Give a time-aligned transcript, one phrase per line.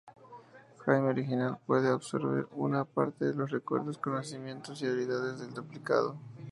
[0.79, 6.17] Jamie "original" puede absorber una parte de los recuerdos, conocimientos y habilidades del duplicado.